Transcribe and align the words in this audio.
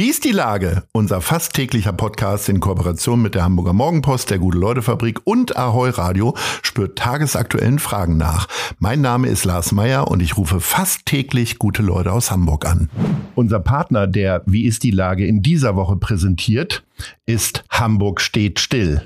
Wie 0.00 0.08
ist 0.08 0.24
die 0.24 0.32
Lage? 0.32 0.84
Unser 0.92 1.20
fast 1.20 1.52
täglicher 1.52 1.92
Podcast 1.92 2.48
in 2.48 2.60
Kooperation 2.60 3.20
mit 3.20 3.34
der 3.34 3.44
Hamburger 3.44 3.74
Morgenpost, 3.74 4.30
der 4.30 4.38
Gute-Leute-Fabrik 4.38 5.20
und 5.24 5.58
Ahoi 5.58 5.90
Radio 5.90 6.34
spürt 6.62 6.96
tagesaktuellen 6.96 7.78
Fragen 7.78 8.16
nach. 8.16 8.48
Mein 8.78 9.02
Name 9.02 9.28
ist 9.28 9.44
Lars 9.44 9.72
Meyer 9.72 10.08
und 10.08 10.22
ich 10.22 10.38
rufe 10.38 10.60
fast 10.60 11.04
täglich 11.04 11.58
gute 11.58 11.82
Leute 11.82 12.12
aus 12.12 12.30
Hamburg 12.30 12.64
an. 12.64 12.88
Unser 13.34 13.60
Partner, 13.60 14.06
der 14.06 14.42
Wie 14.46 14.64
ist 14.64 14.84
die 14.84 14.90
Lage 14.90 15.26
in 15.26 15.42
dieser 15.42 15.76
Woche 15.76 15.96
präsentiert, 15.96 16.82
ist 17.26 17.64
Hamburg 17.68 18.22
steht 18.22 18.58
still. 18.58 19.02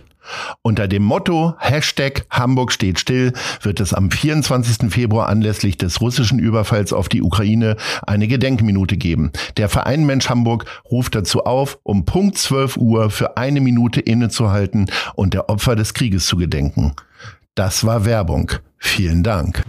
Unter 0.62 0.88
dem 0.88 1.02
Motto 1.02 1.54
Hashtag 1.58 2.26
Hamburg 2.30 2.72
steht 2.72 2.98
still 2.98 3.32
wird 3.62 3.80
es 3.80 3.92
am 3.92 4.10
24. 4.10 4.90
Februar 4.92 5.28
anlässlich 5.28 5.78
des 5.78 6.00
russischen 6.00 6.38
Überfalls 6.38 6.92
auf 6.92 7.08
die 7.08 7.22
Ukraine 7.22 7.76
eine 8.06 8.28
Gedenkminute 8.28 8.96
geben. 8.96 9.32
Der 9.56 9.68
Verein 9.68 10.04
Mensch 10.04 10.28
Hamburg 10.28 10.64
ruft 10.90 11.14
dazu 11.14 11.44
auf, 11.44 11.78
um 11.82 12.04
Punkt 12.04 12.38
12 12.38 12.76
Uhr 12.76 13.10
für 13.10 13.36
eine 13.36 13.60
Minute 13.60 14.00
innezuhalten 14.00 14.90
und 15.14 15.34
der 15.34 15.48
Opfer 15.48 15.76
des 15.76 15.94
Krieges 15.94 16.26
zu 16.26 16.36
gedenken. 16.36 16.94
Das 17.54 17.86
war 17.86 18.04
Werbung. 18.04 18.50
Vielen 18.78 19.22
Dank. 19.22 19.62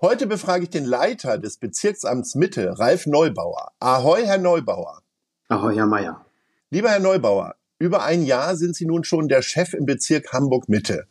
Heute 0.00 0.26
befrage 0.26 0.64
ich 0.64 0.70
den 0.70 0.84
Leiter 0.84 1.38
des 1.38 1.58
Bezirksamts 1.58 2.34
Mitte, 2.34 2.78
Ralf 2.78 3.06
Neubauer. 3.06 3.70
Ahoi, 3.78 4.24
Herr 4.26 4.38
Neubauer. 4.38 5.00
Ahoi, 5.48 5.76
Herr 5.76 5.86
Meier. 5.86 6.24
Lieber 6.70 6.90
Herr 6.90 7.00
Neubauer, 7.00 7.54
über 7.82 8.04
ein 8.04 8.22
Jahr 8.22 8.54
sind 8.56 8.76
Sie 8.76 8.86
nun 8.86 9.02
schon 9.02 9.26
der 9.26 9.42
Chef 9.42 9.74
im 9.74 9.86
Bezirk 9.86 10.32
Hamburg-Mitte. 10.32 11.06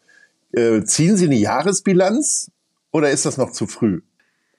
Äh, 0.53 0.83
ziehen 0.83 1.17
Sie 1.17 1.25
eine 1.25 1.35
Jahresbilanz 1.35 2.49
oder 2.91 3.11
ist 3.11 3.25
das 3.25 3.37
noch 3.37 3.51
zu 3.51 3.67
früh? 3.67 4.01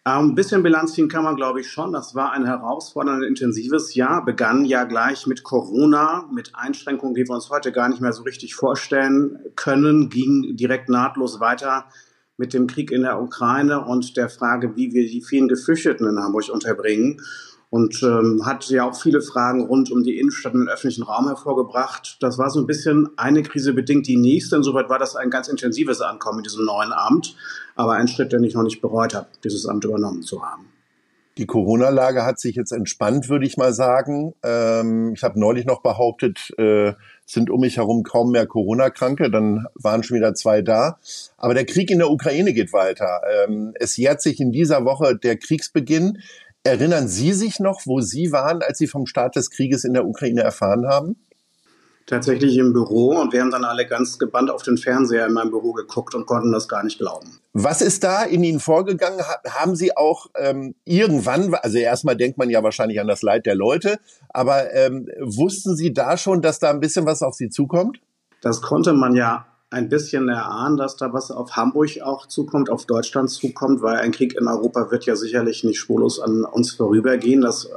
Ein 0.04 0.34
bisschen 0.34 0.62
Bilanz 0.62 0.92
ziehen 0.92 1.08
kann 1.08 1.24
man, 1.24 1.36
glaube 1.36 1.60
ich, 1.60 1.70
schon. 1.70 1.92
Das 1.92 2.14
war 2.14 2.32
ein 2.32 2.44
herausforderndes, 2.44 3.26
intensives 3.26 3.94
Jahr. 3.94 4.24
Begann 4.26 4.66
ja 4.66 4.84
gleich 4.84 5.26
mit 5.26 5.42
Corona, 5.42 6.28
mit 6.30 6.54
Einschränkungen, 6.54 7.14
die 7.14 7.26
wir 7.26 7.34
uns 7.34 7.48
heute 7.48 7.72
gar 7.72 7.88
nicht 7.88 8.02
mehr 8.02 8.12
so 8.12 8.24
richtig 8.24 8.54
vorstellen 8.54 9.38
können, 9.56 10.10
ging 10.10 10.54
direkt 10.54 10.90
nahtlos 10.90 11.40
weiter 11.40 11.86
mit 12.36 12.52
dem 12.52 12.66
Krieg 12.66 12.90
in 12.90 13.02
der 13.02 13.22
Ukraine 13.22 13.84
und 13.86 14.18
der 14.18 14.28
Frage, 14.28 14.76
wie 14.76 14.92
wir 14.92 15.08
die 15.08 15.22
vielen 15.22 15.48
Geflüchteten 15.48 16.06
in 16.06 16.18
Hamburg 16.18 16.50
unterbringen 16.50 17.22
und 17.72 18.02
ähm, 18.02 18.42
hat 18.44 18.68
ja 18.68 18.86
auch 18.86 18.94
viele 18.94 19.22
Fragen 19.22 19.64
rund 19.64 19.90
um 19.90 20.02
die 20.02 20.18
Innenstadt 20.18 20.52
und 20.52 20.60
den 20.60 20.68
öffentlichen 20.68 21.04
Raum 21.04 21.26
hervorgebracht. 21.26 22.18
Das 22.20 22.36
war 22.36 22.50
so 22.50 22.60
ein 22.60 22.66
bisschen 22.66 23.08
eine 23.16 23.42
Krise 23.42 23.72
bedingt 23.72 24.06
die 24.06 24.18
nächste. 24.18 24.56
Insoweit 24.56 24.90
war 24.90 24.98
das 24.98 25.16
ein 25.16 25.30
ganz 25.30 25.48
intensives 25.48 26.02
Ankommen 26.02 26.40
in 26.40 26.42
diesem 26.44 26.66
neuen 26.66 26.92
Amt, 26.92 27.34
aber 27.74 27.92
ein 27.94 28.08
Schritt, 28.08 28.30
den 28.30 28.44
ich 28.44 28.52
noch 28.52 28.62
nicht 28.62 28.82
bereut 28.82 29.14
habe, 29.14 29.28
dieses 29.42 29.64
Amt 29.64 29.86
übernommen 29.86 30.20
zu 30.20 30.42
haben. 30.42 30.66
Die 31.38 31.46
Corona-Lage 31.46 32.26
hat 32.26 32.38
sich 32.38 32.56
jetzt 32.56 32.72
entspannt, 32.72 33.30
würde 33.30 33.46
ich 33.46 33.56
mal 33.56 33.72
sagen. 33.72 34.34
Ähm, 34.42 35.14
ich 35.14 35.22
habe 35.22 35.40
neulich 35.40 35.64
noch 35.64 35.80
behauptet, 35.80 36.52
äh, 36.58 36.92
sind 37.24 37.48
um 37.48 37.60
mich 37.60 37.78
herum 37.78 38.02
kaum 38.02 38.32
mehr 38.32 38.46
Corona-Kranke, 38.46 39.30
dann 39.30 39.64
waren 39.72 40.02
schon 40.02 40.18
wieder 40.18 40.34
zwei 40.34 40.60
da. 40.60 40.98
Aber 41.38 41.54
der 41.54 41.64
Krieg 41.64 41.90
in 41.90 42.00
der 42.00 42.10
Ukraine 42.10 42.52
geht 42.52 42.74
weiter. 42.74 43.22
Ähm, 43.46 43.72
es 43.80 43.96
jährt 43.96 44.20
sich 44.20 44.40
in 44.40 44.52
dieser 44.52 44.84
Woche 44.84 45.16
der 45.16 45.38
Kriegsbeginn. 45.38 46.18
Erinnern 46.64 47.08
Sie 47.08 47.32
sich 47.32 47.58
noch, 47.58 47.82
wo 47.86 48.00
Sie 48.00 48.30
waren, 48.30 48.62
als 48.62 48.78
Sie 48.78 48.86
vom 48.86 49.06
Start 49.06 49.34
des 49.34 49.50
Krieges 49.50 49.84
in 49.84 49.94
der 49.94 50.06
Ukraine 50.06 50.42
erfahren 50.42 50.86
haben? 50.86 51.16
Tatsächlich 52.06 52.56
im 52.56 52.72
Büro 52.72 53.18
und 53.20 53.32
wir 53.32 53.40
haben 53.40 53.50
dann 53.50 53.64
alle 53.64 53.86
ganz 53.86 54.18
gebannt 54.18 54.50
auf 54.50 54.62
den 54.62 54.76
Fernseher 54.76 55.26
in 55.26 55.32
meinem 55.32 55.50
Büro 55.50 55.72
geguckt 55.72 56.14
und 56.14 56.26
konnten 56.26 56.52
das 56.52 56.68
gar 56.68 56.82
nicht 56.82 56.98
glauben. 56.98 57.38
Was 57.52 57.80
ist 57.80 58.02
da 58.02 58.24
in 58.24 58.42
Ihnen 58.42 58.60
vorgegangen? 58.60 59.20
Haben 59.48 59.76
Sie 59.76 59.96
auch 59.96 60.26
ähm, 60.36 60.74
irgendwann, 60.84 61.54
also 61.54 61.78
erstmal 61.78 62.16
denkt 62.16 62.38
man 62.38 62.50
ja 62.50 62.62
wahrscheinlich 62.62 63.00
an 63.00 63.06
das 63.06 63.22
Leid 63.22 63.46
der 63.46 63.54
Leute, 63.54 63.98
aber 64.28 64.72
ähm, 64.74 65.08
wussten 65.20 65.76
Sie 65.76 65.92
da 65.92 66.16
schon, 66.16 66.42
dass 66.42 66.58
da 66.58 66.70
ein 66.70 66.80
bisschen 66.80 67.06
was 67.06 67.22
auf 67.22 67.34
Sie 67.34 67.50
zukommt? 67.50 68.00
Das 68.40 68.60
konnte 68.62 68.92
man 68.92 69.14
ja 69.14 69.46
ein 69.72 69.88
bisschen 69.88 70.28
erahnen, 70.28 70.76
dass 70.76 70.96
da 70.96 71.12
was 71.12 71.30
auf 71.30 71.56
Hamburg 71.56 72.00
auch 72.02 72.26
zukommt, 72.26 72.70
auf 72.70 72.86
Deutschland 72.86 73.30
zukommt, 73.30 73.82
weil 73.82 73.96
ein 73.96 74.12
Krieg 74.12 74.36
in 74.38 74.46
Europa 74.46 74.90
wird 74.90 75.06
ja 75.06 75.16
sicherlich 75.16 75.64
nicht 75.64 75.78
spurlos 75.78 76.20
an 76.20 76.44
uns 76.44 76.72
vorübergehen. 76.72 77.40
Das 77.40 77.64
äh, 77.64 77.68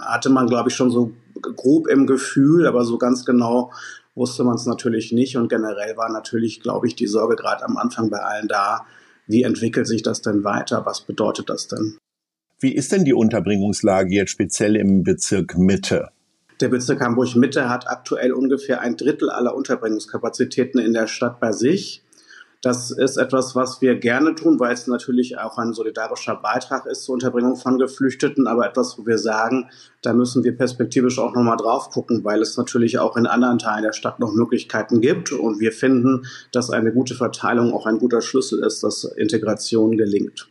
hatte 0.00 0.30
man, 0.30 0.46
glaube 0.46 0.68
ich, 0.68 0.76
schon 0.76 0.90
so 0.90 1.12
grob 1.40 1.88
im 1.88 2.06
Gefühl, 2.06 2.66
aber 2.66 2.84
so 2.84 2.98
ganz 2.98 3.24
genau 3.24 3.72
wusste 4.14 4.44
man 4.44 4.56
es 4.56 4.66
natürlich 4.66 5.12
nicht. 5.12 5.36
Und 5.36 5.48
generell 5.48 5.96
war 5.96 6.10
natürlich, 6.10 6.60
glaube 6.60 6.86
ich, 6.86 6.94
die 6.94 7.06
Sorge 7.06 7.36
gerade 7.36 7.64
am 7.64 7.76
Anfang 7.76 8.10
bei 8.10 8.18
allen 8.18 8.48
da, 8.48 8.84
wie 9.26 9.42
entwickelt 9.42 9.86
sich 9.86 10.02
das 10.02 10.22
denn 10.22 10.44
weiter? 10.44 10.84
Was 10.84 11.02
bedeutet 11.02 11.48
das 11.48 11.68
denn? 11.68 11.98
Wie 12.60 12.74
ist 12.74 12.92
denn 12.92 13.04
die 13.04 13.14
Unterbringungslage 13.14 14.14
jetzt 14.14 14.30
speziell 14.30 14.76
im 14.76 15.04
Bezirk 15.04 15.56
Mitte? 15.56 16.08
Der 16.60 16.68
Bezirk 16.68 17.00
Hamburg-Mitte 17.00 17.68
hat 17.68 17.88
aktuell 17.88 18.32
ungefähr 18.32 18.80
ein 18.80 18.96
Drittel 18.96 19.30
aller 19.30 19.54
Unterbringungskapazitäten 19.54 20.80
in 20.80 20.92
der 20.92 21.06
Stadt 21.06 21.38
bei 21.38 21.52
sich. 21.52 22.02
Das 22.60 22.90
ist 22.90 23.16
etwas, 23.16 23.54
was 23.54 23.80
wir 23.80 23.94
gerne 23.94 24.34
tun, 24.34 24.58
weil 24.58 24.72
es 24.72 24.88
natürlich 24.88 25.38
auch 25.38 25.58
ein 25.58 25.72
solidarischer 25.72 26.34
Beitrag 26.34 26.86
ist 26.86 27.04
zur 27.04 27.14
Unterbringung 27.14 27.54
von 27.54 27.78
Geflüchteten, 27.78 28.48
aber 28.48 28.66
etwas, 28.66 28.98
wo 28.98 29.06
wir 29.06 29.18
sagen, 29.18 29.70
da 30.02 30.12
müssen 30.12 30.42
wir 30.42 30.56
perspektivisch 30.56 31.20
auch 31.20 31.32
nochmal 31.32 31.56
drauf 31.56 31.90
gucken, 31.90 32.24
weil 32.24 32.42
es 32.42 32.56
natürlich 32.56 32.98
auch 32.98 33.16
in 33.16 33.26
anderen 33.26 33.60
Teilen 33.60 33.84
der 33.84 33.92
Stadt 33.92 34.18
noch 34.18 34.32
Möglichkeiten 34.32 35.00
gibt 35.00 35.30
und 35.30 35.60
wir 35.60 35.70
finden, 35.70 36.26
dass 36.50 36.70
eine 36.70 36.92
gute 36.92 37.14
Verteilung 37.14 37.72
auch 37.72 37.86
ein 37.86 38.00
guter 38.00 38.20
Schlüssel 38.20 38.64
ist, 38.64 38.82
dass 38.82 39.04
Integration 39.04 39.96
gelingt. 39.96 40.48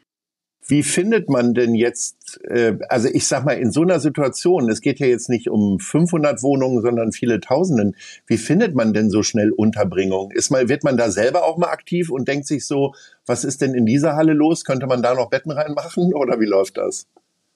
Wie 0.69 0.83
findet 0.83 1.29
man 1.29 1.53
denn 1.53 1.75
jetzt, 1.75 2.41
äh, 2.43 2.77
also 2.89 3.07
ich 3.07 3.25
sag 3.25 3.45
mal, 3.45 3.53
in 3.53 3.71
so 3.71 3.83
einer 3.83 4.01
Situation, 4.01 4.69
es 4.69 4.81
geht 4.81 4.99
ja 4.99 5.07
jetzt 5.07 5.29
nicht 5.29 5.49
um 5.49 5.79
500 5.79 6.43
Wohnungen, 6.43 6.81
sondern 6.81 7.13
viele 7.13 7.39
Tausenden, 7.39 7.95
wie 8.25 8.37
findet 8.37 8.75
man 8.75 8.93
denn 8.93 9.09
so 9.09 9.23
schnell 9.23 9.51
Unterbringung? 9.51 10.31
Ist 10.31 10.49
mal, 10.49 10.67
wird 10.67 10.83
man 10.83 10.97
da 10.97 11.09
selber 11.09 11.45
auch 11.45 11.57
mal 11.57 11.69
aktiv 11.69 12.11
und 12.11 12.27
denkt 12.27 12.47
sich 12.47 12.67
so, 12.67 12.93
was 13.25 13.45
ist 13.45 13.61
denn 13.61 13.75
in 13.75 13.85
dieser 13.85 14.17
Halle 14.17 14.33
los? 14.33 14.65
Könnte 14.65 14.87
man 14.87 15.01
da 15.01 15.13
noch 15.13 15.29
Betten 15.29 15.51
reinmachen 15.51 16.13
oder 16.13 16.41
wie 16.41 16.45
läuft 16.45 16.77
das? 16.77 17.07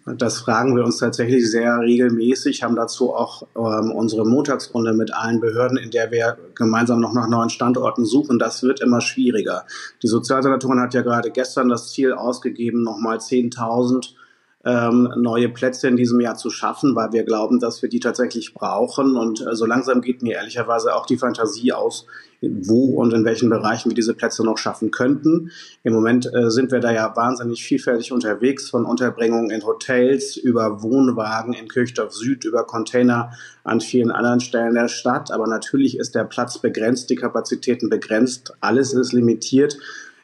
Das 0.05 0.39
fragen 0.39 0.75
wir 0.75 0.83
uns 0.83 0.97
tatsächlich 0.97 1.49
sehr 1.49 1.79
regelmäßig, 1.79 2.63
haben 2.63 2.75
dazu 2.75 3.13
auch 3.13 3.43
ähm, 3.55 3.91
unsere 3.91 4.25
Montagsrunde 4.25 4.93
mit 4.93 5.13
allen 5.13 5.39
Behörden, 5.39 5.77
in 5.77 5.91
der 5.91 6.09
wir 6.09 6.37
gemeinsam 6.55 6.99
noch 6.99 7.13
nach 7.13 7.29
neuen 7.29 7.51
Standorten 7.51 8.05
suchen. 8.05 8.39
Das 8.39 8.63
wird 8.63 8.81
immer 8.81 9.01
schwieriger. 9.01 9.65
Die 10.01 10.07
Sozialsenatorin 10.07 10.79
hat 10.79 10.95
ja 10.95 11.03
gerade 11.03 11.29
gestern 11.29 11.69
das 11.69 11.91
Ziel 11.91 12.13
ausgegeben, 12.13 12.81
nochmal 12.81 13.17
10.000 13.17 14.15
ähm, 14.63 15.11
neue 15.17 15.49
Plätze 15.49 15.87
in 15.87 15.95
diesem 15.95 16.19
Jahr 16.19 16.35
zu 16.35 16.49
schaffen, 16.49 16.95
weil 16.95 17.11
wir 17.11 17.23
glauben, 17.23 17.59
dass 17.59 17.81
wir 17.81 17.89
die 17.89 17.99
tatsächlich 17.99 18.53
brauchen. 18.53 19.15
Und 19.15 19.45
äh, 19.45 19.55
so 19.55 19.65
langsam 19.65 20.01
geht 20.01 20.21
mir 20.21 20.35
ehrlicherweise 20.35 20.95
auch 20.95 21.05
die 21.05 21.17
Fantasie 21.17 21.73
aus, 21.73 22.05
wo 22.41 22.95
und 22.95 23.13
in 23.13 23.25
welchen 23.25 23.49
Bereichen 23.49 23.89
wir 23.89 23.95
diese 23.95 24.13
Plätze 24.13 24.43
noch 24.43 24.57
schaffen 24.57 24.91
könnten. 24.91 25.51
Im 25.83 25.93
Moment 25.93 26.31
äh, 26.33 26.49
sind 26.49 26.71
wir 26.71 26.79
da 26.79 26.91
ja 26.91 27.15
wahnsinnig 27.15 27.63
vielfältig 27.63 28.11
unterwegs, 28.11 28.69
von 28.69 28.85
Unterbringungen 28.85 29.49
in 29.49 29.65
Hotels 29.65 30.37
über 30.37 30.83
Wohnwagen 30.83 31.53
in 31.53 31.67
Kirchdorf 31.67 32.13
Süd, 32.13 32.45
über 32.45 32.63
Container 32.65 33.31
an 33.63 33.81
vielen 33.81 34.11
anderen 34.11 34.41
Stellen 34.41 34.75
der 34.75 34.89
Stadt. 34.89 35.31
Aber 35.31 35.47
natürlich 35.47 35.97
ist 35.97 36.13
der 36.13 36.23
Platz 36.23 36.59
begrenzt, 36.59 37.09
die 37.09 37.15
Kapazitäten 37.15 37.89
begrenzt, 37.89 38.53
alles 38.59 38.93
ist 38.93 39.11
limitiert. 39.11 39.77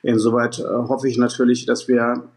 Insoweit 0.04 0.60
äh, 0.60 0.64
hoffe 0.64 1.08
ich 1.08 1.18
natürlich, 1.18 1.66
dass 1.66 1.88
wir 1.88 2.30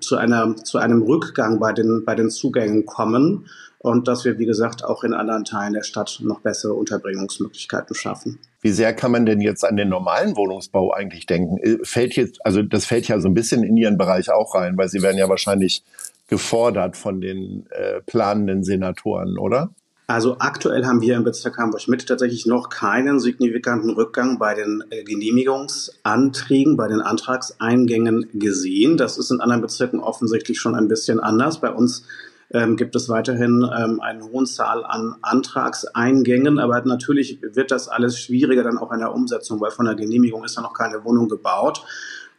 zu, 0.00 0.16
einer, 0.16 0.56
zu 0.56 0.78
einem 0.78 1.02
Rückgang 1.02 1.58
bei 1.58 1.72
den, 1.72 2.04
bei 2.04 2.14
den 2.14 2.30
Zugängen 2.30 2.86
kommen 2.86 3.46
und 3.78 4.08
dass 4.08 4.24
wir, 4.24 4.38
wie 4.38 4.46
gesagt, 4.46 4.84
auch 4.84 5.04
in 5.04 5.14
anderen 5.14 5.44
Teilen 5.44 5.72
der 5.72 5.82
Stadt 5.84 6.18
noch 6.22 6.40
bessere 6.40 6.74
Unterbringungsmöglichkeiten 6.74 7.94
schaffen. 7.94 8.38
Wie 8.60 8.72
sehr 8.72 8.92
kann 8.92 9.12
man 9.12 9.24
denn 9.24 9.40
jetzt 9.40 9.64
an 9.64 9.76
den 9.76 9.88
normalen 9.88 10.36
Wohnungsbau 10.36 10.92
eigentlich 10.92 11.26
denken? 11.26 11.58
Äh, 11.58 11.78
fällt 11.84 12.16
jetzt, 12.16 12.44
also 12.44 12.62
das 12.62 12.86
fällt 12.86 13.06
ja 13.06 13.20
so 13.20 13.28
ein 13.28 13.34
bisschen 13.34 13.62
in 13.62 13.76
Ihren 13.76 13.96
Bereich 13.96 14.30
auch 14.30 14.54
rein, 14.54 14.76
weil 14.76 14.88
Sie 14.88 15.02
werden 15.02 15.16
ja 15.16 15.28
wahrscheinlich 15.28 15.84
gefordert 16.26 16.96
von 16.96 17.20
den 17.20 17.66
äh, 17.70 18.00
planenden 18.02 18.64
Senatoren, 18.64 19.38
oder? 19.38 19.70
Also 20.10 20.36
aktuell 20.38 20.86
haben 20.86 21.02
wir 21.02 21.16
im 21.16 21.22
Bezirk 21.22 21.58
Hamburg-Mitte 21.58 22.06
tatsächlich 22.06 22.46
noch 22.46 22.70
keinen 22.70 23.20
signifikanten 23.20 23.90
Rückgang 23.90 24.38
bei 24.38 24.54
den 24.54 24.82
äh, 24.88 25.04
Genehmigungsanträgen, 25.04 26.78
bei 26.78 26.88
den 26.88 27.02
Antragseingängen 27.02 28.30
gesehen. 28.32 28.96
Das 28.96 29.18
ist 29.18 29.30
in 29.30 29.42
anderen 29.42 29.60
Bezirken 29.60 30.00
offensichtlich 30.00 30.58
schon 30.58 30.74
ein 30.74 30.88
bisschen 30.88 31.20
anders. 31.20 31.60
Bei 31.60 31.70
uns 31.70 32.06
ähm, 32.50 32.78
gibt 32.78 32.96
es 32.96 33.10
weiterhin 33.10 33.68
ähm, 33.76 34.00
eine 34.00 34.24
hohe 34.24 34.44
Zahl 34.44 34.82
an 34.82 35.16
Antragseingängen, 35.20 36.58
aber 36.58 36.80
natürlich 36.86 37.40
wird 37.42 37.70
das 37.70 37.88
alles 37.88 38.18
schwieriger 38.18 38.62
dann 38.62 38.78
auch 38.78 38.90
in 38.92 39.00
der 39.00 39.12
Umsetzung, 39.12 39.60
weil 39.60 39.72
von 39.72 39.84
der 39.84 39.94
Genehmigung 39.94 40.42
ist 40.42 40.56
ja 40.56 40.62
noch 40.62 40.72
keine 40.72 41.04
Wohnung 41.04 41.28
gebaut. 41.28 41.84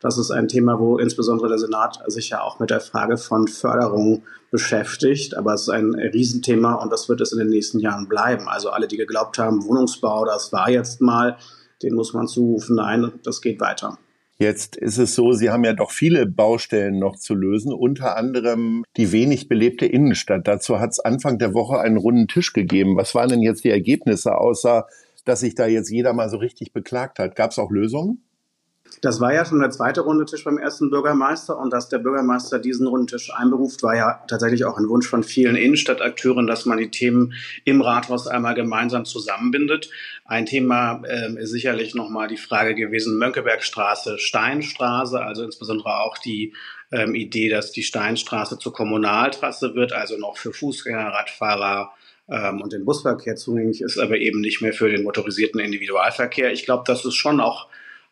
Das 0.01 0.17
ist 0.17 0.31
ein 0.31 0.47
Thema, 0.47 0.79
wo 0.79 0.97
insbesondere 0.97 1.49
der 1.49 1.57
Senat 1.57 1.99
sich 2.07 2.29
ja 2.29 2.41
auch 2.41 2.59
mit 2.59 2.69
der 2.69 2.79
Frage 2.79 3.17
von 3.17 3.47
Förderung 3.47 4.23
beschäftigt. 4.49 5.35
Aber 5.35 5.53
es 5.53 5.63
ist 5.63 5.69
ein 5.69 5.93
Riesenthema 5.93 6.75
und 6.75 6.91
das 6.91 7.09
wird 7.09 7.19
es 7.21 7.33
in 7.33 7.39
den 7.39 7.49
nächsten 7.49 7.79
Jahren 7.79 8.07
bleiben. 8.07 8.47
Also 8.47 8.69
alle, 8.69 8.87
die 8.87 8.97
geglaubt 8.97 9.37
haben, 9.37 9.65
Wohnungsbau, 9.65 10.25
das 10.25 10.53
war 10.53 10.69
jetzt 10.69 11.01
mal, 11.01 11.37
den 11.83 11.95
muss 11.95 12.13
man 12.13 12.27
zurufen, 12.27 12.77
nein, 12.77 13.11
das 13.23 13.41
geht 13.41 13.59
weiter. 13.59 13.97
Jetzt 14.41 14.77
ist 14.77 14.97
es 14.97 15.15
so, 15.15 15.33
Sie 15.33 15.49
haben 15.49 15.65
ja 15.65 15.73
doch 15.73 15.91
viele 15.91 16.25
Baustellen 16.25 16.97
noch 16.97 17.17
zu 17.17 17.35
lösen, 17.35 17.73
unter 17.73 18.15
anderem 18.15 18.85
die 18.95 19.11
wenig 19.11 19.49
belebte 19.49 19.85
Innenstadt. 19.85 20.47
Dazu 20.47 20.79
hat 20.79 20.91
es 20.91 21.01
Anfang 21.01 21.39
der 21.39 21.53
Woche 21.53 21.81
einen 21.81 21.97
runden 21.97 22.29
Tisch 22.29 22.53
gegeben. 22.53 22.95
Was 22.95 23.13
waren 23.15 23.27
denn 23.27 23.41
jetzt 23.41 23.65
die 23.65 23.69
Ergebnisse, 23.69 24.37
außer 24.37 24.87
dass 25.25 25.41
sich 25.41 25.55
da 25.55 25.67
jetzt 25.67 25.89
jeder 25.89 26.13
mal 26.13 26.29
so 26.29 26.37
richtig 26.37 26.71
beklagt 26.71 27.19
hat? 27.19 27.35
Gab 27.35 27.51
es 27.51 27.59
auch 27.59 27.69
Lösungen? 27.69 28.23
Das 29.01 29.21
war 29.21 29.33
ja 29.33 29.45
schon 29.45 29.59
der 29.59 29.69
zweite 29.69 30.01
Rundetisch 30.01 30.43
beim 30.43 30.57
ersten 30.57 30.89
Bürgermeister 30.89 31.57
und 31.57 31.71
dass 31.71 31.89
der 31.89 31.99
Bürgermeister 31.99 32.59
diesen 32.59 32.87
Rundetisch 32.87 33.31
einberuft, 33.33 33.81
war 33.81 33.95
ja 33.95 34.23
tatsächlich 34.27 34.65
auch 34.65 34.77
ein 34.77 34.89
Wunsch 34.89 35.07
von 35.07 35.23
vielen 35.23 35.55
Innenstadtakteuren, 35.55 36.47
dass 36.47 36.65
man 36.65 36.77
die 36.77 36.91
Themen 36.91 37.33
im 37.63 37.81
Rathaus 37.81 38.27
einmal 38.27 38.55
gemeinsam 38.55 39.05
zusammenbindet. 39.05 39.89
Ein 40.25 40.45
Thema 40.45 41.01
äh, 41.07 41.33
ist 41.41 41.51
sicherlich 41.51 41.95
nochmal 41.95 42.27
die 42.27 42.37
Frage 42.37 42.75
gewesen, 42.75 43.17
Mönckebergstraße, 43.17 44.19
Steinstraße, 44.19 45.21
also 45.21 45.43
insbesondere 45.43 45.99
auch 46.01 46.17
die 46.17 46.53
ähm, 46.91 47.15
Idee, 47.15 47.49
dass 47.49 47.71
die 47.71 47.83
Steinstraße 47.83 48.59
zur 48.59 48.73
Kommunaltrasse 48.73 49.75
wird, 49.75 49.93
also 49.93 50.17
noch 50.17 50.37
für 50.37 50.51
Fußgänger, 50.51 51.07
Radfahrer, 51.07 51.93
ähm, 52.29 52.61
und 52.61 52.73
den 52.73 52.85
Busverkehr 52.85 53.35
zugänglich 53.35 53.81
ist, 53.81 53.97
aber 53.97 54.17
eben 54.17 54.41
nicht 54.41 54.61
mehr 54.61 54.73
für 54.73 54.89
den 54.89 55.03
motorisierten 55.03 55.59
Individualverkehr. 55.59 56.51
Ich 56.51 56.63
glaube, 56.63 56.83
das 56.85 57.05
ist 57.05 57.15
schon 57.15 57.39
auch 57.39 57.67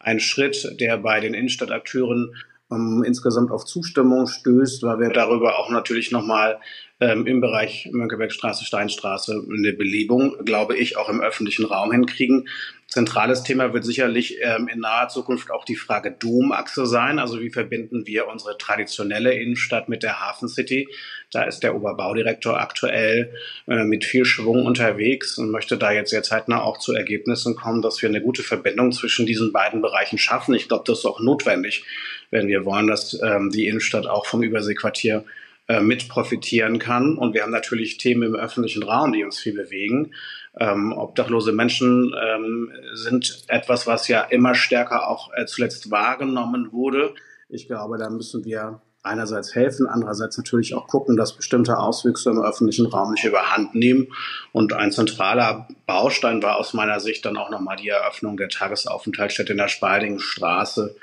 ein 0.07 0.21
Schritt, 0.21 0.80
der 0.80 0.98
bei 0.98 1.19
den 1.19 1.33
Innenstadtakteuren 1.33 2.33
ähm, 2.71 3.04
insgesamt 3.06 3.51
auf 3.51 3.65
Zustimmung 3.65 4.25
stößt, 4.25 4.83
weil 4.83 5.00
wir 5.00 5.09
darüber 5.09 5.59
auch 5.59 5.69
natürlich 5.69 6.12
nochmal 6.12 6.59
ähm, 6.99 7.27
im 7.27 7.41
Bereich 7.41 7.89
Mönckebergstraße, 7.91 8.65
Steinstraße 8.65 9.45
eine 9.49 9.73
Belebung, 9.73 10.38
glaube 10.45 10.75
ich, 10.75 10.97
auch 10.97 11.09
im 11.09 11.21
öffentlichen 11.21 11.65
Raum 11.65 11.91
hinkriegen. 11.91 12.47
Zentrales 12.88 13.44
Thema 13.44 13.73
wird 13.73 13.83
sicherlich 13.83 14.38
ähm, 14.41 14.69
in 14.73 14.79
naher 14.79 15.09
Zukunft 15.09 15.51
auch 15.51 15.65
die 15.65 15.75
Frage 15.75 16.09
Domachse 16.11 16.85
sein. 16.85 17.19
Also 17.19 17.41
wie 17.41 17.49
verbinden 17.49 18.07
wir 18.07 18.27
unsere 18.27 18.57
traditionelle 18.57 19.33
Innenstadt 19.33 19.89
mit 19.89 20.03
der 20.03 20.21
Hafen 20.21 20.47
City? 20.47 20.88
Da 21.31 21.44
ist 21.44 21.59
der 21.59 21.75
Oberbaudirektor 21.75 22.59
aktuell 22.59 23.33
äh, 23.67 23.83
mit 23.83 24.05
viel 24.05 24.23
Schwung 24.23 24.65
unterwegs 24.65 25.38
und 25.38 25.51
möchte 25.51 25.77
da 25.77 25.91
jetzt 25.91 26.11
sehr 26.11 26.23
zeitnah 26.23 26.61
auch 26.61 26.79
zu 26.79 26.94
Ergebnissen 26.94 27.55
kommen, 27.55 27.81
dass 27.81 28.01
wir 28.01 28.09
eine 28.09 28.21
gute 28.21 28.41
Verbindung 28.41 28.94
zwischen 28.94 29.25
diesen 29.25 29.51
beiden 29.51 29.81
Bereichen 29.81 30.17
schaffen. 30.17 30.55
Ich 30.55 30.69
glaube, 30.69 30.85
das 30.88 30.99
ist 30.99 31.05
auch 31.05 31.19
notwendig, 31.19 31.83
wenn 32.31 32.47
wir 32.47 32.63
wollen, 32.65 32.88
dass 32.88 33.21
ähm, 33.21 33.51
die 33.51 33.67
Innenstadt 33.67 34.07
auch 34.07 34.25
vom 34.25 34.41
Überseequartier 34.41 35.25
äh, 35.67 35.81
mit 35.81 36.07
profitieren 36.09 36.79
kann. 36.79 37.17
Und 37.17 37.33
wir 37.33 37.43
haben 37.43 37.51
natürlich 37.51 37.97
Themen 37.97 38.23
im 38.23 38.35
öffentlichen 38.35 38.83
Raum, 38.83 39.13
die 39.13 39.23
uns 39.23 39.39
viel 39.39 39.53
bewegen. 39.53 40.13
Ähm, 40.59 40.93
obdachlose 40.93 41.51
Menschen 41.51 42.15
ähm, 42.19 42.71
sind 42.93 43.43
etwas, 43.47 43.85
was 43.85 44.07
ja 44.07 44.21
immer 44.21 44.55
stärker 44.55 45.07
auch 45.09 45.31
äh, 45.33 45.45
zuletzt 45.45 45.91
wahrgenommen 45.91 46.71
wurde. 46.71 47.13
Ich 47.49 47.67
glaube, 47.67 47.97
da 47.97 48.09
müssen 48.09 48.45
wir 48.45 48.81
einerseits 49.03 49.55
helfen, 49.55 49.87
andererseits 49.87 50.37
natürlich 50.37 50.73
auch 50.73 50.87
gucken, 50.87 51.17
dass 51.17 51.35
bestimmte 51.35 51.77
Auswüchse 51.77 52.29
im 52.29 52.41
öffentlichen 52.41 52.85
Raum 52.85 53.11
nicht 53.11 53.25
überhand 53.25 53.75
nehmen. 53.75 54.07
Und 54.51 54.73
ein 54.73 54.91
zentraler 54.91 55.67
Baustein 55.85 56.43
war 56.43 56.57
aus 56.57 56.73
meiner 56.73 56.99
Sicht 56.99 57.25
dann 57.25 57.37
auch 57.37 57.49
nochmal 57.49 57.77
die 57.77 57.89
Eröffnung 57.89 58.37
der 58.37 58.49
Tagesaufenthaltsstätte 58.49 59.53
in 59.53 59.57
der 59.57 59.69
Spaldingen 59.69 60.19
Straße, 60.19 60.95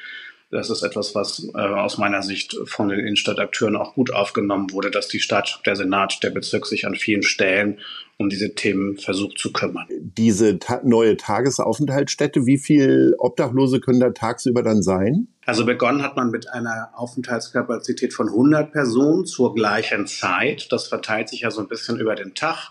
das 0.55 0.71
ist 0.71 0.83
etwas, 0.83 1.15
was 1.15 1.49
äh, 1.55 1.59
aus 1.59 1.99
meiner 1.99 2.23
Sicht 2.23 2.56
von 2.65 2.89
den 2.89 3.01
Innenstadtakteuren 3.01 3.77
auch 3.77 3.95
gut 3.95 4.12
aufgenommen 4.12 4.71
wurde, 4.73 4.91
dass 4.91 5.09
die 5.09 5.21
Stadt, 5.21 5.61
der 5.67 5.77
Senat, 5.77 6.23
der 6.23 6.31
Bezirk 6.31 6.67
sich 6.67 6.87
an 6.87 6.95
vielen 6.95 7.23
Stellen 7.23 7.79
um 8.17 8.29
diese 8.29 8.55
Themen 8.55 8.97
versucht 8.97 9.39
zu 9.39 9.53
kümmern. 9.53 9.87
Diese 9.91 10.59
ta 10.59 10.81
neue 10.85 11.17
Tagesaufenthaltsstätte, 11.17 12.47
wie 12.47 12.59
viel 12.59 13.15
Obdachlose 13.19 13.81
können 13.81 13.99
da 13.99 14.11
tagsüber 14.11 14.62
dann 14.62 14.83
sein? 14.83 15.27
Also 15.45 15.67
begonnen 15.67 16.03
hat 16.03 16.15
man 16.17 16.31
mit 16.31 16.49
einer 16.49 16.91
Aufenthaltskapazität 16.95 18.15
von 18.15 18.29
100 18.29 18.73
Personen 18.73 19.27
zur 19.27 19.55
gleichen 19.55 20.06
Zeit. 20.06 20.71
Das 20.71 20.87
verteilt 20.87 21.29
sich 21.29 21.41
ja 21.41 21.51
so 21.51 21.61
ein 21.61 21.69
bisschen 21.69 21.99
über 21.99 22.15
den 22.15 22.35
Tag. 22.35 22.71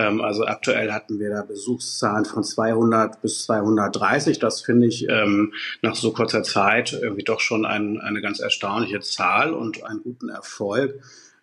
Ähm, 0.00 0.22
also 0.22 0.46
aktuell 0.46 0.92
hatten 0.92 1.18
wir 1.18 1.28
da 1.30 1.42
Besuchszahlen 1.42 2.24
von 2.24 2.42
200 2.42 3.20
bis 3.20 3.44
230. 3.44 4.38
Das 4.38 4.62
finde 4.62 4.86
ich 4.86 5.06
ähm, 5.08 5.52
nach 5.82 5.94
so 5.94 6.12
kurzer 6.12 6.42
Zeit 6.42 6.92
irgendwie 6.92 7.24
doch 7.24 7.40
schon 7.40 7.66
ein, 7.66 8.00
eine 8.00 8.22
ganz 8.22 8.40
erstaunliche 8.40 9.00
Zahl 9.00 9.52
und 9.52 9.84
einen 9.84 10.02
guten 10.02 10.30
Erfolg. 10.30 11.00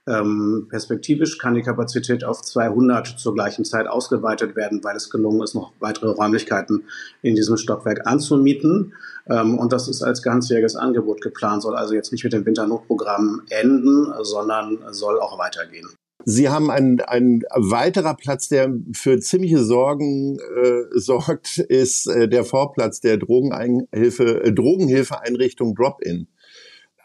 Ähm, 0.08 0.68
perspektivisch 0.70 1.38
kann 1.38 1.54
die 1.54 1.62
Kapazität 1.62 2.24
auf 2.24 2.42
200 2.42 3.20
zur 3.20 3.34
gleichen 3.36 3.66
Zeit 3.66 3.88
ausgeweitet 3.88 4.56
werden, 4.56 4.84
weil 4.84 4.96
es 4.96 5.10
gelungen 5.10 5.44
ist, 5.44 5.54
noch 5.54 5.74
weitere 5.80 6.08
Räumlichkeiten 6.08 6.86
in 7.22 7.36
diesem 7.36 7.58
Stockwerk 7.58 8.08
anzumieten. 8.08 8.94
Ähm, 9.30 9.60
und 9.60 9.72
das 9.72 9.88
ist 9.88 10.02
als 10.02 10.24
ganzjähriges 10.24 10.78
Angebot 10.78 11.22
geplant, 11.22 11.62
soll 11.62 11.76
also 11.76 11.94
jetzt 11.94 12.12
nicht 12.12 12.24
mit 12.24 12.34
dem 12.34 12.46
Winternotprogramm 12.46 13.44
enden, 13.50 14.08
sondern 14.24 14.80
soll 14.92 15.20
auch 15.20 15.38
weitergehen. 15.38 15.90
Sie 16.30 16.50
haben 16.50 16.70
einen, 16.70 17.00
ein 17.00 17.44
weiterer 17.56 18.14
Platz, 18.14 18.50
der 18.50 18.70
für 18.92 19.18
ziemliche 19.18 19.64
Sorgen 19.64 20.38
äh, 20.38 21.00
sorgt, 21.00 21.58
ist 21.58 22.06
äh, 22.08 22.28
der 22.28 22.44
Vorplatz 22.44 23.00
der 23.00 23.16
Drogenhilfe, 23.16 24.44
äh, 24.44 24.52
Drogenhilfeeinrichtung 24.52 25.74
Drop-In. 25.74 26.28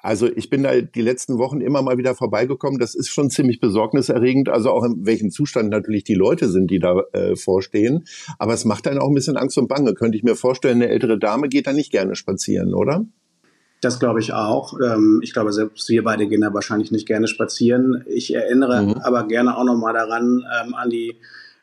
Also 0.01 0.27
ich 0.27 0.51
bin 0.51 0.65
da 0.65 0.81
die 0.81 1.03
letzten 1.03 1.39
Wochen 1.39 1.61
immer 1.61 1.83
mal 1.83 1.99
wieder 1.99 2.17
vorbeigekommen. 2.17 2.81
Das 2.81 2.97
ist 2.97 3.11
schon 3.11 3.31
ziemlich 3.31 3.61
besorgniserregend, 3.61 4.49
also 4.49 4.71
auch 4.71 4.83
in 4.83 5.07
welchem 5.07 5.31
Zustand 5.31 5.71
natürlich 5.71 6.03
die 6.03 6.15
Leute 6.15 6.49
sind, 6.49 6.73
die 6.73 6.81
da 6.81 7.03
äh, 7.13 7.37
vorstehen. 7.37 8.03
Aber 8.41 8.55
es 8.55 8.65
macht 8.65 8.87
dann 8.87 8.99
auch 8.99 9.07
ein 9.07 9.15
bisschen 9.15 9.37
Angst 9.37 9.57
und 9.57 9.69
Bange. 9.69 9.95
Könnte 9.95 10.19
ich 10.19 10.25
mir 10.25 10.35
vorstellen, 10.35 10.83
eine 10.83 10.91
ältere 10.91 11.21
Dame 11.21 11.49
geht 11.49 11.69
da 11.69 11.73
nicht 11.73 11.93
gerne 11.93 12.17
spazieren, 12.17 12.75
oder? 12.75 13.07
Das 13.83 13.99
glaube 13.99 14.21
ich 14.21 14.33
auch. 14.33 14.79
Ähm, 14.81 15.21
ich 15.23 15.33
glaube, 15.33 15.53
selbst 15.53 15.89
wir 15.89 16.05
beide 16.05 16.29
gehen 16.29 16.41
da 16.41 16.55
wahrscheinlich 16.55 16.93
nicht 16.93 17.07
gerne 17.07 17.27
spazieren. 17.27 18.05
Ich 18.07 18.33
erinnere 18.33 18.81
mhm. 18.81 18.93
aber 19.03 19.27
gerne 19.27 19.57
auch 19.59 19.65
nochmal 19.65 19.93
daran, 19.93 20.45
ähm, 20.63 20.75
an 20.75 20.89
die 20.89 21.17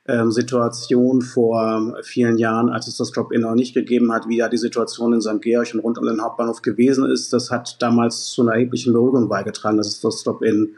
ähm, 0.06 0.30
Situation 0.30 1.22
vor 1.22 1.96
vielen 2.04 2.38
Jahren, 2.38 2.70
als 2.70 2.88
es 2.88 2.98
das 2.98 3.12
Drop-In 3.12 3.42
noch 3.42 3.56
nicht 3.56 3.74
gegeben 3.74 4.12
hat, 4.12 4.28
wie 4.28 4.38
da 4.38 4.50
die 4.50 4.58
Situation 4.58 5.14
in 5.14 5.22
St. 5.22 5.42
Georg 5.42 5.74
und 5.74 5.80
rund 5.80 5.98
um 5.98 6.06
den 6.06 6.22
Hauptbahnhof 6.22 6.62
gewesen 6.62 7.10
ist. 7.10 7.32
Das 7.32 7.52
hat 7.52 7.82
damals 7.82 8.26
zu 8.32 8.42
einer 8.42 8.52
erheblichen 8.52 8.92
Beruhigung 8.92 9.30
beigetragen, 9.30 9.78
dass 9.78 9.88
es 9.88 10.02
das 10.02 10.22
Drop-In, 10.24 10.76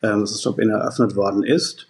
dass 0.00 0.30
das 0.30 0.42
Drop-In 0.42 0.70
eröffnet 0.70 1.16
worden 1.16 1.42
ist. 1.42 1.88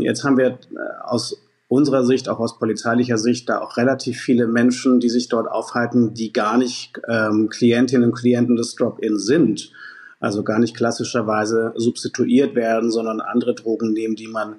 Jetzt 0.00 0.22
haben 0.22 0.36
wir 0.36 0.46
äh, 0.46 0.56
aus 1.02 1.45
unserer 1.68 2.04
Sicht, 2.04 2.28
auch 2.28 2.38
aus 2.38 2.58
polizeilicher 2.58 3.18
Sicht, 3.18 3.48
da 3.48 3.60
auch 3.60 3.76
relativ 3.76 4.20
viele 4.20 4.46
Menschen, 4.46 5.00
die 5.00 5.08
sich 5.08 5.28
dort 5.28 5.48
aufhalten, 5.50 6.14
die 6.14 6.32
gar 6.32 6.58
nicht 6.58 7.00
ähm, 7.08 7.48
Klientinnen 7.48 8.10
und 8.10 8.14
Klienten 8.16 8.56
des 8.56 8.74
Drop-In 8.76 9.18
sind. 9.18 9.72
Also 10.20 10.44
gar 10.44 10.58
nicht 10.58 10.76
klassischerweise 10.76 11.72
substituiert 11.76 12.54
werden, 12.54 12.90
sondern 12.90 13.20
andere 13.20 13.54
Drogen 13.54 13.92
nehmen, 13.92 14.16
die 14.16 14.28
man 14.28 14.56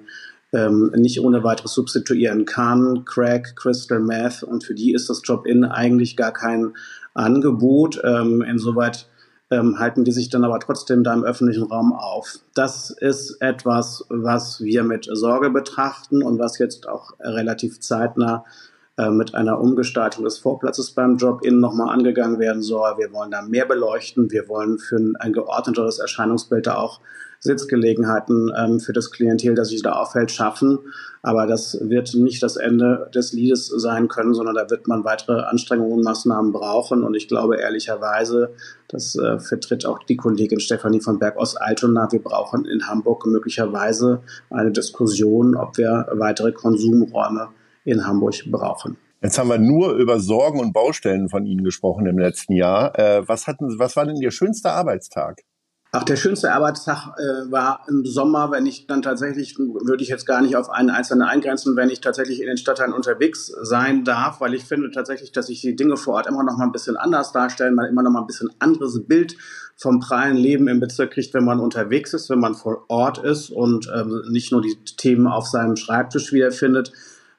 ähm, 0.52 0.92
nicht 0.96 1.20
ohne 1.20 1.42
weiteres 1.42 1.72
substituieren 1.72 2.44
kann. 2.44 3.04
Crack, 3.04 3.56
Crystal 3.56 4.00
Meth. 4.00 4.42
Und 4.42 4.64
für 4.64 4.74
die 4.74 4.92
ist 4.92 5.10
das 5.10 5.22
Drop-In 5.22 5.64
eigentlich 5.64 6.16
gar 6.16 6.32
kein 6.32 6.74
Angebot. 7.14 8.00
Ähm, 8.04 8.42
insoweit 8.42 9.08
ähm, 9.50 9.78
halten 9.78 10.04
die 10.04 10.12
sich 10.12 10.28
dann 10.28 10.44
aber 10.44 10.60
trotzdem 10.60 11.04
da 11.04 11.14
im 11.14 11.24
öffentlichen 11.24 11.64
Raum 11.64 11.92
auf. 11.92 12.38
Das 12.54 12.90
ist 12.90 13.40
etwas, 13.40 14.04
was 14.08 14.60
wir 14.60 14.84
mit 14.84 15.08
Sorge 15.10 15.50
betrachten 15.50 16.22
und 16.22 16.38
was 16.38 16.58
jetzt 16.58 16.88
auch 16.88 17.12
relativ 17.20 17.80
zeitnah 17.80 18.44
äh, 18.98 19.10
mit 19.10 19.34
einer 19.34 19.60
Umgestaltung 19.60 20.24
des 20.24 20.38
Vorplatzes 20.38 20.90
beim 20.90 21.16
Drop-In 21.16 21.60
nochmal 21.60 21.94
angegangen 21.94 22.38
werden 22.38 22.62
soll. 22.62 22.98
Wir 22.98 23.12
wollen 23.12 23.30
da 23.30 23.42
mehr 23.42 23.64
beleuchten. 23.64 24.30
Wir 24.30 24.48
wollen 24.48 24.78
für 24.78 24.98
ein 25.18 25.32
geordneteres 25.32 25.98
Erscheinungsbild 25.98 26.66
da 26.66 26.76
auch 26.76 27.00
Sitzgelegenheiten 27.40 28.52
ähm, 28.56 28.80
für 28.80 28.92
das 28.92 29.10
Klientel, 29.10 29.54
das 29.54 29.68
sich 29.68 29.82
da 29.82 29.92
auffällt, 29.92 30.30
schaffen. 30.30 30.78
Aber 31.22 31.46
das 31.46 31.78
wird 31.80 32.14
nicht 32.14 32.42
das 32.42 32.56
Ende 32.56 33.10
des 33.14 33.32
Liedes 33.32 33.66
sein 33.66 34.08
können, 34.08 34.34
sondern 34.34 34.54
da 34.54 34.70
wird 34.70 34.88
man 34.88 35.04
weitere 35.04 35.40
Anstrengungen 35.42 35.98
und 35.98 36.04
Maßnahmen 36.04 36.52
brauchen. 36.52 37.02
Und 37.02 37.14
ich 37.14 37.28
glaube 37.28 37.56
ehrlicherweise, 37.56 38.54
das 38.88 39.16
äh, 39.16 39.38
vertritt 39.38 39.86
auch 39.86 39.98
die 40.04 40.16
Kollegin 40.16 40.60
Stefanie 40.60 41.00
von 41.00 41.18
Berg 41.18 41.36
aus 41.36 41.56
Altona, 41.56 42.08
wir 42.10 42.22
brauchen 42.22 42.64
in 42.64 42.88
Hamburg 42.88 43.26
möglicherweise 43.26 44.22
eine 44.50 44.70
Diskussion, 44.70 45.56
ob 45.56 45.76
wir 45.76 46.06
weitere 46.12 46.52
Konsumräume 46.52 47.48
in 47.84 48.06
Hamburg 48.06 48.44
brauchen. 48.50 48.96
Jetzt 49.20 49.36
haben 49.36 49.48
wir 49.48 49.58
nur 49.58 49.94
über 49.94 50.20
Sorgen 50.20 50.60
und 50.60 50.72
Baustellen 50.72 51.28
von 51.28 51.44
Ihnen 51.44 51.64
gesprochen 51.64 52.06
im 52.06 52.18
letzten 52.18 52.52
Jahr. 52.52 52.96
Äh, 52.96 53.26
was 53.26 53.48
hatten, 53.48 53.78
was 53.78 53.96
war 53.96 54.06
denn 54.06 54.16
Ihr 54.16 54.30
schönster 54.30 54.72
Arbeitstag? 54.72 55.42
Ach, 55.90 56.04
der 56.04 56.16
schönste 56.16 56.52
Arbeitstag 56.52 57.14
äh, 57.16 57.50
war 57.50 57.86
im 57.88 58.04
Sommer, 58.04 58.50
wenn 58.50 58.66
ich 58.66 58.86
dann 58.86 59.00
tatsächlich, 59.00 59.58
würde 59.58 60.02
ich 60.02 60.10
jetzt 60.10 60.26
gar 60.26 60.42
nicht 60.42 60.54
auf 60.54 60.68
einen 60.68 60.90
einzelnen 60.90 61.22
eingrenzen, 61.22 61.76
wenn 61.76 61.88
ich 61.88 62.02
tatsächlich 62.02 62.42
in 62.42 62.46
den 62.46 62.58
Stadtteilen 62.58 62.92
unterwegs 62.92 63.46
sein 63.62 64.04
darf, 64.04 64.38
weil 64.42 64.52
ich 64.52 64.64
finde 64.64 64.90
tatsächlich, 64.90 65.32
dass 65.32 65.46
sich 65.46 65.62
die 65.62 65.76
Dinge 65.76 65.96
vor 65.96 66.14
Ort 66.16 66.26
immer 66.26 66.42
noch 66.42 66.58
mal 66.58 66.66
ein 66.66 66.72
bisschen 66.72 66.98
anders 66.98 67.32
darstellen, 67.32 67.74
man 67.74 67.86
immer 67.86 68.02
noch 68.02 68.10
mal 68.10 68.20
ein 68.20 68.26
bisschen 68.26 68.50
anderes 68.58 69.02
Bild 69.06 69.36
vom 69.76 69.98
prallen 69.98 70.36
Leben 70.36 70.68
im 70.68 70.78
Bezirk 70.78 71.12
kriegt, 71.12 71.32
wenn 71.32 71.44
man 71.44 71.58
unterwegs 71.58 72.12
ist, 72.12 72.28
wenn 72.28 72.40
man 72.40 72.54
vor 72.54 72.84
Ort 72.88 73.24
ist 73.24 73.48
und 73.48 73.90
ähm, 73.94 74.24
nicht 74.28 74.52
nur 74.52 74.60
die 74.60 74.76
Themen 74.98 75.26
auf 75.26 75.46
seinem 75.46 75.76
Schreibtisch 75.76 76.34
wiederfindet. 76.34 76.92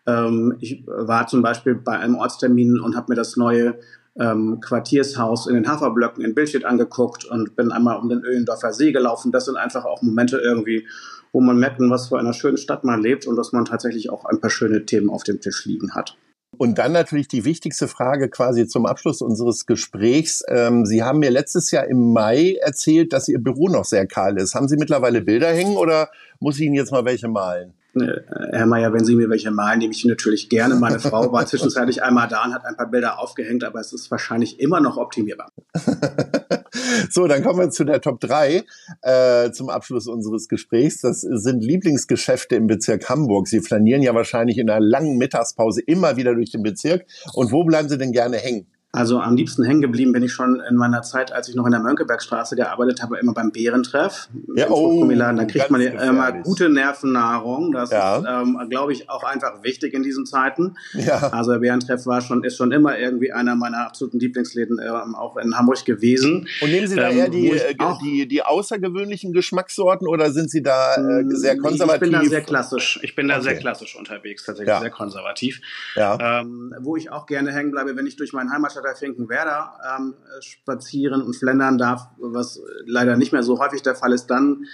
Ähm, 0.08 0.56
ich 0.60 0.84
war 0.88 1.28
zum 1.28 1.44
Beispiel 1.44 1.76
bei 1.76 2.00
einem 2.00 2.16
Ortstermin 2.16 2.80
und 2.80 2.96
habe 2.96 3.12
mir 3.12 3.16
das 3.16 3.38
neue 3.38 3.78
ähm, 4.20 4.60
Quartiershaus 4.62 5.48
in 5.48 5.56
den 5.56 5.68
Haferblöcken 5.68 6.24
in 6.24 6.36
Bildstedt 6.36 6.66
angeguckt 6.66 7.26
und 7.26 7.56
bin 7.56 7.72
einmal 7.72 7.98
um 7.98 8.10
den 8.10 8.24
Öhlendorfer 8.24 8.74
See 8.74 8.92
gelaufen. 8.92 9.32
Das 9.32 9.46
sind 9.46 9.56
einfach 9.56 9.86
auch 9.86 10.02
Momente 10.02 10.38
irgendwie, 10.38 10.88
wo 11.32 11.42
man 11.42 11.58
merkt, 11.58 11.80
was 11.80 12.10
für 12.10 12.20
einer 12.20 12.34
schönen 12.34 12.58
Stadt 12.58 12.84
man 12.84 13.02
lebt 13.02 13.26
und 13.28 13.36
dass 13.36 13.52
man 13.52 13.66
tatsächlich 13.66 14.10
auch 14.10 14.26
ein 14.26 14.42
paar 14.42 14.50
schöne 14.50 14.86
Themen 14.86 15.10
auf 15.10 15.24
dem 15.24 15.40
Tisch 15.40 15.66
liegen 15.66 15.96
hat. 15.96 16.18
Und 16.58 16.78
dann 16.78 16.92
natürlich 16.92 17.28
die 17.28 17.46
wichtigste 17.46 17.88
Frage 17.88 18.28
quasi 18.28 18.68
zum 18.68 18.86
Abschluss 18.86 19.22
unseres 19.22 19.66
Gesprächs. 19.66 20.44
Ähm, 20.48 20.86
Sie 20.86 21.04
haben 21.04 21.20
mir 21.20 21.30
letztes 21.30 21.72
Jahr 21.72 21.86
im 21.86 22.12
Mai 22.12 22.58
erzählt, 22.60 23.14
dass 23.14 23.30
Ihr 23.30 23.40
Büro 23.40 23.70
noch 23.70 23.86
sehr 23.86 24.08
kahl 24.08 24.38
ist. 24.38 24.56
Haben 24.56 24.68
Sie 24.68 24.76
mittlerweile 24.76 25.22
Bilder 25.22 25.48
hängen 25.48 25.78
oder 25.78 26.10
muss 26.40 26.56
ich 26.56 26.64
Ihnen 26.64 26.76
jetzt 26.76 26.92
mal 26.92 27.06
welche 27.06 27.30
malen? 27.30 27.74
Äh, 27.96 28.22
Herr 28.52 28.66
Mayer, 28.66 28.94
wenn 28.94 29.04
Sie 29.04 29.16
mir 29.16 29.30
welche 29.30 29.52
malen, 29.52 29.80
nehme 29.80 29.94
ich 29.94 30.06
natürlich 30.06 30.50
gerne. 30.50 30.76
Meine 30.76 31.00
Frau 31.00 31.32
war 31.32 31.46
zwischenzeitlich 31.46 32.04
einmal 32.04 32.28
da 32.28 32.46
und 32.46 32.54
hat 32.54 32.66
ein 32.66 32.76
paar 32.76 32.90
Bilder 32.90 33.20
aufgehängt, 33.20 33.64
aber 33.64 33.80
es 33.80 33.94
ist 33.94 34.12
wahrscheinlich 34.12 34.60
immer 34.60 34.80
noch 34.80 34.98
optimierbar. 34.98 35.52
so, 37.10 37.28
dann 37.28 37.44
kommen 37.44 37.60
wir 37.60 37.70
zu 37.70 37.84
der 37.84 38.02
Top 38.02 38.20
3 38.20 38.64
äh, 39.02 39.52
zum 39.52 39.70
Abschluss 39.70 40.08
unseres 40.08 40.48
Gesprächs. 40.48 41.02
Das 41.02 41.22
sind 41.22 41.64
Lieblingsgeschäfte 41.64 42.56
im 42.56 42.68
Bezirk 42.68 43.10
Hamburg. 43.10 43.48
Sie 43.48 43.62
flanieren 43.62 44.02
ja 44.02 44.14
wahrscheinlich 44.14 44.58
in 44.58 44.70
einer 44.70 44.86
langen 44.86 45.18
Mittagspause 45.18 45.82
immer 45.82 46.18
wieder 46.18 46.36
durch 46.36 46.52
den 46.52 46.64
Bezirk. 46.64 47.06
Und 47.34 47.52
wo 47.52 47.64
bleiben 47.64 47.90
Sie 47.90 47.98
denn 47.98 48.12
gerne 48.12 48.38
hängen? 48.38 48.68
Also 48.92 49.20
am 49.20 49.36
liebsten 49.36 49.64
hängen 49.64 49.82
geblieben 49.82 50.14
bin 50.14 50.24
ich 50.24 50.34
schon 50.34 50.64
in 50.68 50.76
meiner 50.76 51.04
Zeit, 51.04 51.32
als 51.32 51.48
ich 51.48 51.54
noch 51.54 51.66
in 51.68 51.72
der 51.72 51.80
Mönckebergstraße 51.80 52.56
gearbeitet 52.56 53.04
habe, 53.04 53.20
immer 53.20 53.36
beim 53.36 53.52
Bärentreff. 53.52 54.30
Ja, 54.56 54.68
oh, 54.72 55.08
da 55.08 55.46
kriegt 55.46 55.70
man 55.70 55.80
immer 55.80 56.32
gute 56.32 56.70
Nervennahrung. 56.70 57.72
Das 57.72 57.92
ja. 57.92 58.18
ist, 58.18 58.26
ähm, 58.28 58.60
glaube 58.68 58.94
ich, 58.94 59.08
auch 59.08 59.24
einfach 59.24 59.62
wichtig 59.62 59.94
in 59.94 60.02
diesen 60.02 60.26
Zeiten. 60.26 60.76
Ja. 60.94 61.30
Also 61.30 61.52
der 61.52 61.60
Bärentreff 61.60 62.08
war 62.08 62.22
schon, 62.22 62.44
ist 62.44 62.58
schon 62.58 62.72
immer 62.72 62.98
irgendwie 62.98 63.32
einer 63.32 63.56
meiner 63.56 63.86
absoluten 63.86 64.20
Lieblingsläden 64.20 64.80
ähm, 64.80 65.14
auch 65.14 65.38
in 65.38 65.56
Hamburg 65.56 65.86
gewesen. 65.86 66.48
Und 66.60 66.72
nehmen 66.72 66.88
Sie 66.88 66.96
da 66.96 67.10
ähm, 67.10 67.18
eher 67.20 67.30
die, 67.30 67.52
äh, 67.52 67.76
die, 68.04 68.28
die 68.28 68.42
außergewöhnlichen 68.42 69.34
Geschmackssorten 69.34 70.08
oder 70.08 70.32
sind 70.32 70.50
Sie 70.50 70.64
da 70.64 70.96
äh, 70.96 71.24
mm, 71.24 71.36
sehr 71.36 71.58
konservativ? 71.58 72.02
Ich 72.02 72.12
bin 72.12 72.12
da 72.12 72.26
sehr 72.26 72.42
klassisch. 72.42 73.00
Ich 73.04 73.16
bin 73.16 73.28
da 73.28 73.36
okay. 73.36 73.44
sehr 73.44 73.56
klassisch 73.58 73.96
unterwegs, 73.96 74.46
tatsächlich 74.46 74.74
ja. 74.74 74.80
sehr 74.82 74.90
konservativ. 74.90 75.62
Ja. 75.96 76.42
Ähm, 76.42 76.74
wo 76.80 76.96
ich 76.96 77.12
auch 77.12 77.28
gerne 77.28 77.52
hängen 77.52 77.70
bleibe, 77.70 77.96
wenn 77.96 78.08
ich 78.08 78.16
durch 78.16 78.34
meinen 78.34 78.52
Heimatstadt 78.52 78.79
Stadt 78.80 78.98
Finkenwerder 78.98 79.74
ähm, 79.98 80.16
spazieren 80.42 81.22
und 81.22 81.36
flendern 81.36 81.78
darf, 81.78 82.08
was 82.18 82.62
leider 82.86 83.18
nicht 83.18 83.32
mehr 83.32 83.44
so 83.44 83.60
häufig 83.60 83.82
der 83.82 83.96
Fall 83.96 84.14
ist, 84.14 84.28
dann 84.28 84.66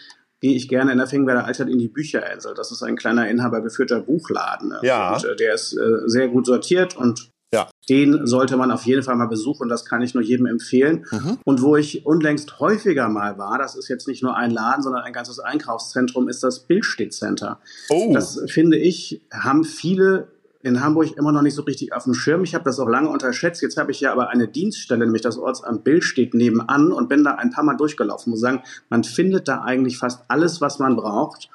gehe 0.42 0.56
ich 0.56 0.68
gerne 0.68 0.92
in 0.92 0.98
der 0.98 1.08
Finkenwerder 1.08 1.46
Altstadt 1.46 1.70
in 1.70 1.80
die 1.80 1.88
Bücherinsel. 1.88 2.54
Das 2.56 2.72
ist 2.72 2.84
ein 2.84 2.96
kleiner 2.96 3.28
inhabergeführter 3.28 4.02
Buchladen. 4.02 4.74
Ja. 4.82 5.16
Und, 5.16 5.26
äh, 5.26 5.36
der 5.36 5.54
ist 5.54 5.74
äh, 5.74 6.08
sehr 6.08 6.28
gut 6.28 6.46
sortiert 6.46 6.96
und 6.96 7.32
ja. 7.54 7.70
Den 7.90 8.26
sollte 8.28 8.58
man 8.58 8.72
auf 8.72 8.84
jeden 8.84 9.04
Fall 9.04 9.16
mal 9.16 9.28
besuchen, 9.28 9.70
das 9.70 9.86
kann 9.86 10.02
ich 10.02 10.14
nur 10.14 10.24
jedem 10.24 10.46
empfehlen. 10.46 11.06
Mhm. 11.12 11.38
Und 11.46 11.62
wo 11.62 11.78
ich 11.78 12.06
unlängst 12.06 12.60
häufiger 12.60 13.08
mal 13.08 13.38
war, 13.38 13.58
das 13.58 13.76
ist 13.76 13.88
jetzt 13.88 14.08
nicht 14.10 14.24
nur 14.24 14.36
ein 14.36 14.52
Laden, 14.52 14.82
sondern 14.82 15.04
ein 15.04 15.14
ganzes 15.14 15.40
Einkaufszentrum, 15.40 16.28
ist 16.28 16.44
das 16.44 16.68
Bildstedt 16.68 17.14
Center. 17.14 17.62
Oh. 17.90 18.12
Das 18.14 18.42
finde 18.48 18.78
ich, 18.78 19.22
haben 19.32 19.64
viele 19.64 20.35
in 20.66 20.82
Hamburg 20.84 21.16
immer 21.16 21.32
noch 21.32 21.44
nicht 21.44 21.54
so 21.54 21.62
richtig 21.62 21.94
auf 21.94 22.06
dem 22.06 22.16
Schirm. 22.16 22.44
Ich 22.44 22.56
habe 22.56 22.64
das 22.64 22.80
auch 22.80 22.90
lange 22.90 23.10
unterschätzt. 23.10 23.62
Jetzt 23.62 23.78
habe 23.78 23.92
ich 23.92 24.02
ja 24.02 24.12
aber 24.12 24.30
eine 24.30 24.48
Dienststelle, 24.48 25.06
nämlich 25.06 25.22
das 25.22 25.38
Ortsamt 25.38 25.84
Bild 25.84 26.04
steht 26.04 26.34
nebenan 26.34 26.92
und 26.92 27.08
bin 27.08 27.24
da 27.24 27.36
ein 27.36 27.52
paar 27.52 27.64
Mal 27.64 27.78
durchgelaufen. 27.78 28.32
Muss 28.32 28.40
sagen, 28.40 28.64
man 28.90 29.04
findet 29.04 29.48
da 29.48 29.62
eigentlich 29.62 30.00
fast 30.00 30.24
alles, 30.28 30.62
was 30.62 30.80
man 30.80 30.96
braucht, 30.96 31.50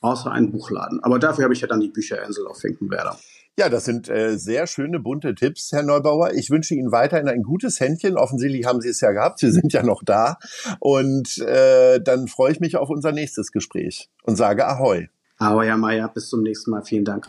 außer 0.00 0.32
einen 0.32 0.52
Buchladen. 0.52 1.04
Aber 1.04 1.18
dafür 1.18 1.44
habe 1.44 1.52
ich 1.52 1.60
ja 1.60 1.68
dann 1.68 1.80
die 1.80 1.88
Bücherinsel 1.88 2.46
auf 2.46 2.58
Finkenwerder. 2.58 3.18
Ja, 3.58 3.68
das 3.68 3.84
sind 3.84 4.08
äh, 4.08 4.38
sehr 4.38 4.66
schöne, 4.66 5.00
bunte 5.00 5.34
Tipps, 5.34 5.72
Herr 5.72 5.82
Neubauer. 5.82 6.32
Ich 6.32 6.48
wünsche 6.48 6.74
Ihnen 6.74 6.92
weiterhin 6.92 7.28
ein 7.28 7.42
gutes 7.42 7.78
Händchen. 7.78 8.16
Offensichtlich 8.16 8.64
haben 8.64 8.80
Sie 8.80 8.88
es 8.88 9.02
ja 9.02 9.12
gehabt. 9.12 9.38
Sie 9.38 9.50
sind 9.50 9.74
ja 9.74 9.82
noch 9.82 10.02
da. 10.02 10.38
Und 10.80 11.38
äh, 11.38 12.00
dann 12.00 12.26
freue 12.26 12.52
ich 12.52 12.60
mich 12.60 12.76
auf 12.76 12.88
unser 12.88 13.12
nächstes 13.12 13.52
Gespräch 13.52 14.08
und 14.24 14.36
sage 14.36 14.66
Ahoi. 14.66 15.08
Ahoi, 15.36 15.66
Herr 15.66 15.76
Mayer. 15.76 16.08
Bis 16.08 16.30
zum 16.30 16.42
nächsten 16.42 16.70
Mal. 16.70 16.82
Vielen 16.82 17.04
Dank. 17.04 17.28